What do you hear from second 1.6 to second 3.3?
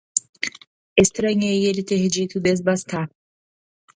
ele ter dito “desbastar”.